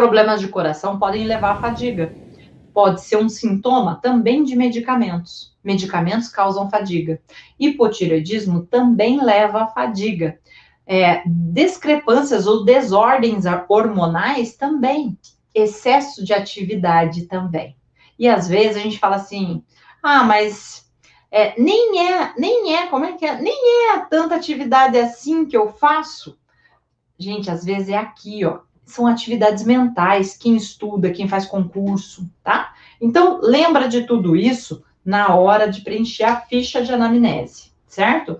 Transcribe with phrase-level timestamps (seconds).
[0.00, 2.16] Problemas de coração podem levar à fadiga.
[2.72, 5.54] Pode ser um sintoma também de medicamentos.
[5.62, 7.20] Medicamentos causam fadiga.
[7.58, 10.38] Hipotireoidismo também leva à fadiga.
[10.86, 15.18] É, discrepâncias ou desordens hormonais também.
[15.54, 17.76] Excesso de atividade também.
[18.18, 19.62] E às vezes a gente fala assim:
[20.02, 20.90] ah, mas
[21.30, 23.38] é, nem é, nem é, como é que é?
[23.38, 26.38] Nem é tanta atividade assim que eu faço.
[27.18, 28.60] Gente, às vezes é aqui, ó.
[28.90, 32.74] São atividades mentais, quem estuda, quem faz concurso, tá?
[33.00, 38.38] Então, lembra de tudo isso na hora de preencher a ficha de anamnese, certo?